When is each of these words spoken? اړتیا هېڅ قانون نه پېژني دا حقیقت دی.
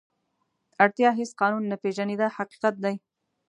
اړتیا 0.83 1.09
هېڅ 1.19 1.31
قانون 1.41 1.63
نه 1.71 1.77
پېژني 1.83 2.15
دا 2.21 2.27
حقیقت 2.37 2.75
دی. 2.83 2.95